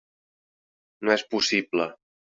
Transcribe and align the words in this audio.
No 1.09 1.15
és 1.19 1.27
possible! 1.37 1.91